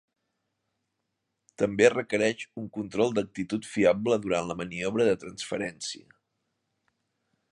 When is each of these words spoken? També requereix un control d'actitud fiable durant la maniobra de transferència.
També 1.63 1.89
requereix 1.93 2.45
un 2.61 2.71
control 2.79 3.13
d'actitud 3.19 3.69
fiable 3.73 4.19
durant 4.25 4.49
la 4.53 4.57
maniobra 4.63 5.09
de 5.11 5.15
transferència. 5.27 6.11